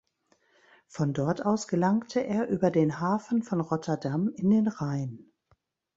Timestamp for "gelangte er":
1.67-2.47